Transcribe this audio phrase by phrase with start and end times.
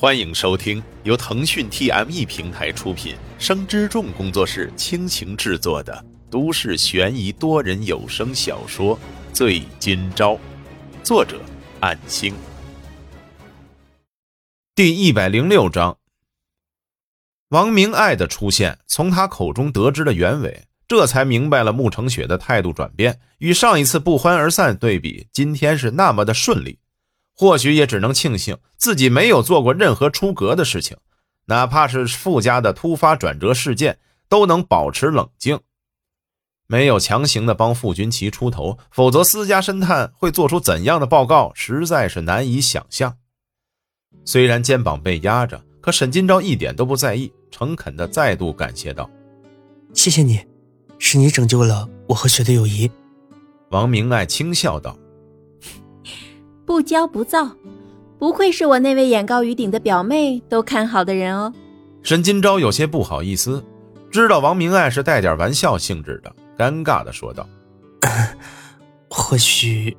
[0.00, 8.96] 欢迎收听由腾讯 TME 平台出品、生之众工作室倾情制作的都市悬疑多人有声小说
[9.32, 10.34] 《醉今朝》，
[11.02, 11.40] 作者：
[11.80, 12.32] 暗星。
[14.76, 15.98] 第一百零六章，
[17.48, 26.78] 王明爱的出现，从他口中得知了原委，这才明白了穆成雪的态度转变，与上一次不欢而散对比，今天是那么的顺利。
[27.40, 30.96] 或许也只能庆幸自己没有做过任何出格的事情，
[31.46, 35.60] 哪怕是傅家的突发转折事件，都能保持冷静，
[36.66, 43.16] 没有强行的帮傅君奇出头，否则私家侦探会做出怎样的报告，实在是难以想象。
[44.24, 49.08] 虽然肩膀被压着，可沈金钊一点都不在意，诚恳的再度感谢道
[49.94, 50.44] ：“谢谢你，
[50.98, 52.90] 是你拯救了我和雪的友谊。”
[53.70, 54.98] 王明爱轻笑道。
[56.68, 57.50] 不骄不躁，
[58.18, 61.50] 不愧是我那位眼高于顶的表妹都看好的人哦。
[62.02, 63.64] 沈金钊有些不好意思，
[64.10, 67.48] 知道王明爱是带点玩笑性质的，尴尬的说道
[69.08, 69.96] ：“或许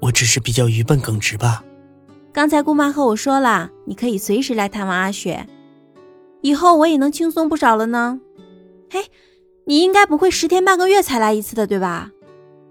[0.00, 1.62] 我只是比较愚笨耿直吧。”
[2.34, 5.46] 刚才姑妈和我说了，你可以随时来探望阿雪，
[6.40, 8.18] 以后我也能轻松不少了呢。
[8.90, 9.04] 嘿，
[9.64, 12.10] 你应该不会十天半个月才来一次的，对吧？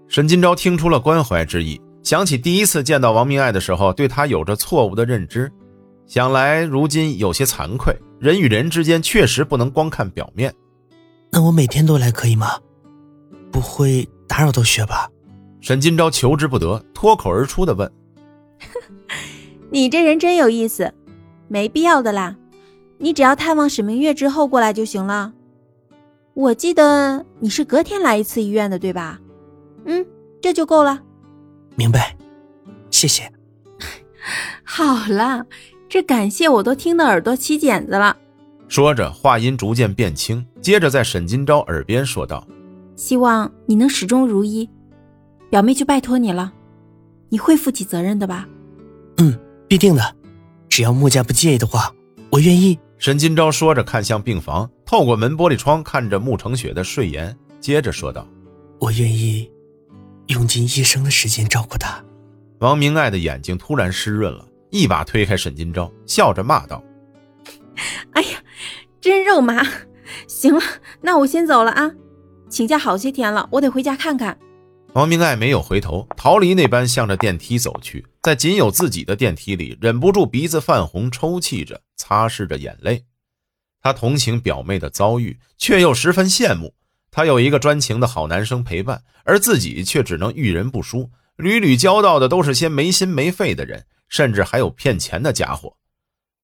[0.08, 1.80] 沈金钊听出了关怀之意。
[2.02, 5.52] 想起第一次见到王明爱的时候，对他有着错误的认知，
[6.06, 7.94] 想来如今有些惭愧。
[8.18, 10.52] 人与人之间确实不能光看表面。
[11.30, 12.58] 那我每天都来可以吗？
[13.52, 15.08] 不会打扰到雪吧？
[15.60, 17.90] 沈金钊求之不得，脱口而出的问
[19.70, 20.92] ：“你这人真有意思，
[21.48, 22.36] 没必要的啦。
[22.98, 25.32] 你只要探望沈明月之后过来就行了。
[26.34, 29.20] 我记得你是隔天来一次医院的，对吧？
[29.84, 30.04] 嗯，
[30.40, 31.02] 这就够了。”
[31.80, 32.14] 明白，
[32.90, 33.32] 谢谢。
[34.62, 35.46] 好了，
[35.88, 38.14] 这感谢我都听得耳朵起茧子了。
[38.68, 42.46] 说着，话音逐渐变轻，接着在沈金钊耳边说道
[42.96, 44.68] ：“希望你能始终如一，
[45.48, 46.52] 表妹就拜托你了，
[47.30, 48.46] 你会负起责任的吧
[49.16, 49.34] ？”“嗯，
[49.66, 50.14] 必定的，
[50.68, 51.90] 只要穆家不介意的话，
[52.30, 58.28] 我愿意。”沈金钊说着，看向病房，透过门玻璃窗看着穆成雪的睡颜，接着说道
[58.78, 59.50] ：“我愿意。”
[60.30, 62.02] 用尽一生的时间照顾他，
[62.60, 66.82] 王明爱的眼睛突然湿润了，一把推开沈金钊，笑着骂道
[68.14, 68.38] ：“哎呀，
[69.00, 69.66] 真肉麻！
[70.28, 70.62] 行了，
[71.00, 71.90] 那我先走了啊，
[72.48, 74.38] 请假好些天了，我得回家看看。”
[74.94, 83.04] 王明爱没有回头，逃离那般向着电梯走去，在仅有自己的电梯里，忍不住鼻子泛红，抽泣着，擦拭着眼泪。
[83.82, 86.74] 他同情表妹的遭遇，却又十分羡慕。
[87.10, 95.76] 他有一个专情的好男生陪伴，而自己却只能遇人不淑，屡屡交到的都是些没心没肺的人，甚至还有骗钱的家伙。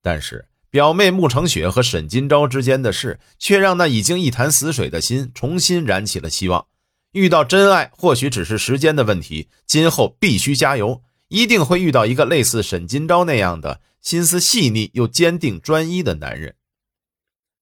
[0.02, 6.66] 但是表妹穆成雪和沈金钊之间的事，却让那已经一潭死水的心重新燃起了希望。
[7.12, 16.56] 遇到真爱或许只是时间的问题，今后必须加油，一定会遇到一个类似沈金钊那样的心思细腻又坚定专一的男人。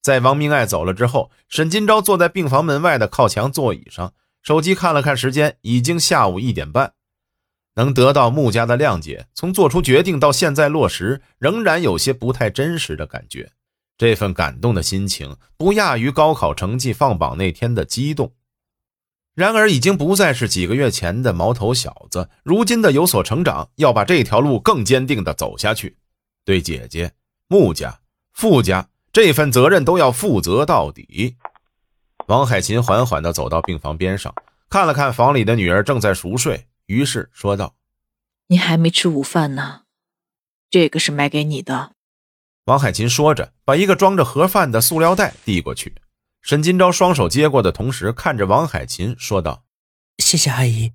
[0.05, 6.93] 在王明爱走了之后，沈金钊坐在病房门外的靠墙座椅上，手机看了看时间，已经下午一点半。
[7.77, 13.53] 能得到穆家的谅解，从做出决定到现在落实，仍然有些不太真实的感觉。
[13.97, 18.35] 这份感动的心情，不亚于高考成绩放榜那天的激动。
[19.35, 25.97] 然而，已经不再是几个月前的毛头小子，如今的有所成长，要把这条路更坚定地走下去。
[26.45, 27.13] 对姐姐、
[27.49, 28.01] 穆家、
[28.35, 28.91] 傅家。
[29.15, 31.37] 这份责任都要负责到底。
[32.27, 34.35] 王海琴缓缓地走到病房边上，
[34.69, 37.77] 看了看房里的女儿正在熟睡，于是说道
[38.49, 39.83] ：“你还没吃午饭呢，
[40.69, 41.93] 这个是买给你的。”
[42.67, 45.95] 王海琴说着，把一个装着盒饭的塑料袋递过去。
[46.43, 49.63] 沈金钊双手接过的同时，看着王海琴说道
[50.19, 50.93] ：“谢谢阿姨。”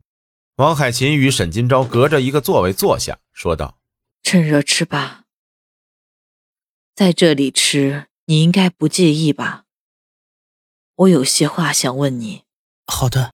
[0.57, 3.77] 王海琴与沈金钊隔着一个座位坐下，说道
[4.23, 5.23] ：“趁热吃吧，
[6.93, 9.63] 在这里吃。”你应该不介意吧？
[10.93, 12.43] 我有些话想问你。
[12.85, 13.33] 好的。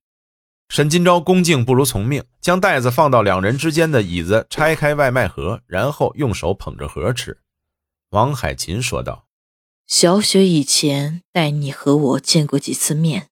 [0.69, 7.41] 沈金钊恭敬不如从命，将袋子放到两人之间的椅子，拆开外卖盒，然后用手捧着盒吃。
[8.11, 9.27] 王海琴说道
[9.85, 13.27] ：“小雪以前带你和我见过几次面，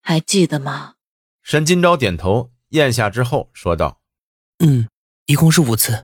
[0.00, 0.94] 还记得吗？”
[1.44, 4.00] 沈金钊点头，咽下之后说道
[4.64, 4.88] ：“嗯，
[5.26, 6.02] 一共是五次，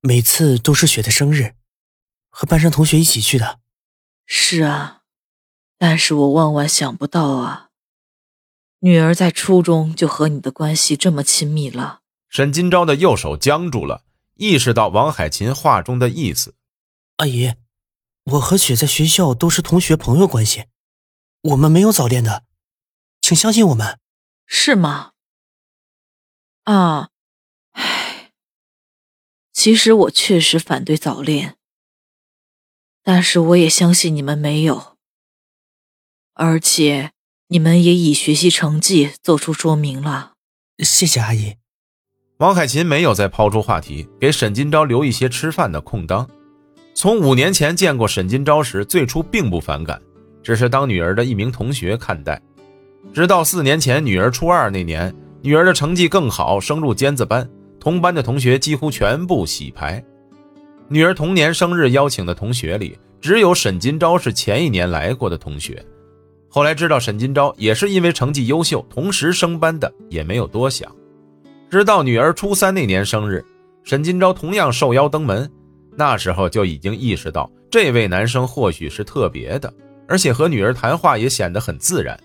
[0.00, 1.52] 每次都是雪的生日。”
[2.38, 3.58] 和班上同学一起去的，
[4.24, 5.02] 是啊，
[5.76, 7.70] 但是我万万想不到啊，
[8.78, 12.02] 女儿在初中就和你的关系这么亲密了。
[12.28, 14.04] 沈金钊的右手僵住了，
[14.34, 16.54] 意识到王海琴话中的意思。
[17.16, 17.54] 阿姨，
[18.22, 20.66] 我和雪在学校都是同学朋友关系，
[21.40, 22.44] 我们没有早恋的，
[23.20, 23.98] 请相信我们。
[24.46, 25.10] 是吗？
[26.62, 27.08] 啊，
[27.72, 28.30] 唉，
[29.52, 31.57] 其实我确实反对早恋，
[33.10, 34.98] 但是我也相信你们没有，
[36.34, 37.12] 而且
[37.48, 40.32] 你们也以学习成绩做出说明了。
[40.80, 41.54] 谢谢阿姨。
[42.36, 46.28] 王海琴没有再抛出话题，给沈金钊留一些吃饭的空当。
[46.92, 49.98] 从五年前见过沈金钊时，最初并不反感，
[50.42, 52.38] 只是当女儿的一名同学看待。
[53.14, 57.48] 直到四年前女儿初二那年，女儿的成绩更好，升入尖子班，
[57.80, 60.04] 同班的同学几乎全部洗牌。
[60.90, 65.84] 女儿同年生日邀请的同学里，只有沈金钊是前一年来过的同学。
[66.48, 70.90] 后来知道沈金钊也是因为成绩优秀，同时升班的，也没有多想。
[71.70, 73.44] 直到女儿初三那年生日，
[73.84, 75.50] 沈金钊同样受邀登门，
[75.94, 79.70] 那时候就已经意识到这位男生或许是特别的，
[80.06, 82.18] 而且和女儿谈话也显得很自然。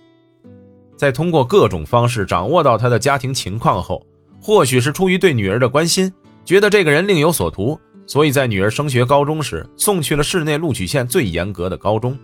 [0.95, 4.01] 在通过各种方式掌握到他的家庭情况后，
[4.41, 6.09] 或许是出于对女儿的关心，
[6.45, 12.17] 觉得这个人另有所图，所以在女儿升学高中时送去了市内录取线最严格的高中。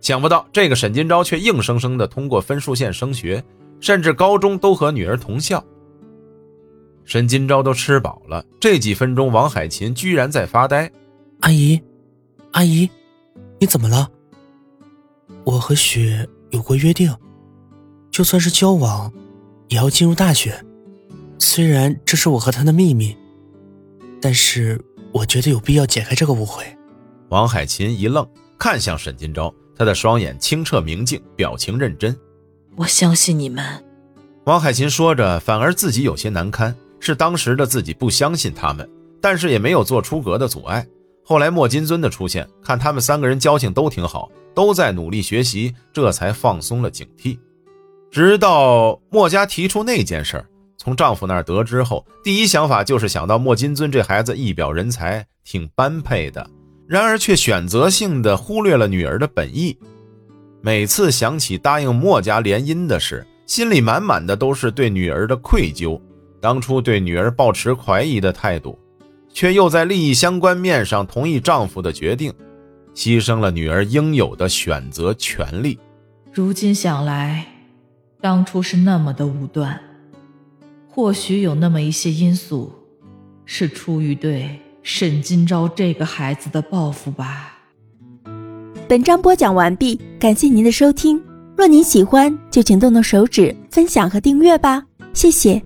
[0.00, 3.42] 想不到这个沈金钊却硬生生的通过分数线升学，
[3.80, 5.64] 甚至高中都和女儿同校。
[7.04, 10.90] 沈金钊都吃饱了，这几分钟王海琴居然在发呆。
[11.40, 11.80] 阿姨，
[12.52, 12.88] 阿姨，
[13.60, 14.08] 你怎么了？
[15.44, 17.12] 我和雪有过约定，
[18.10, 19.12] 就算是交往，
[19.68, 20.64] 也要进入大学。
[21.38, 23.16] 虽然这是我和他的秘密，
[24.20, 24.80] 但是
[25.12, 26.64] 我觉得有必要解开这个误会。
[27.28, 28.26] 王海琴一愣，
[28.58, 32.18] 看向沈金钊，他的双眼清澈明净，表情认真。
[32.76, 33.64] 我相信你们。
[34.44, 36.74] 王海琴说着，反而自己有些难堪。
[37.04, 38.88] 是当时的自己不相信他们，
[39.20, 40.86] 但是也没有做出格的阻碍。
[41.24, 47.36] 后来莫金尊的出现，看他们三个人交情都挺好，都在努力学习，这才放松了警惕。
[48.08, 50.46] 直到莫家提出那件事儿，
[50.82, 56.44] 从丈夫那儿得知后，第一想法就是想到莫金尊这孩子一表人才，挺般配的，
[56.88, 59.78] 然而却选择性的忽略了女儿的本意。
[60.60, 66.00] 每次想起答应莫家联姻的事，心里满满的都是对女儿的愧疚。
[66.40, 68.76] 当初对女儿抱持怀疑的态度，
[69.32, 72.34] 却又在利益相关面上同意丈夫的决定，
[72.92, 75.78] 牺牲了女儿应有的选择权利。
[76.32, 77.46] 如今想来，
[78.20, 79.80] 当初是那么的武断。
[80.94, 82.70] 或许有那么一些因素，
[83.46, 87.58] 是出于对沈今朝这个孩子的报复吧。
[88.86, 91.18] 本章播讲完毕，感谢您的收听。
[91.56, 94.84] 若您喜欢，就请动动手指分享和订阅吧，
[95.14, 95.62] 谢谢。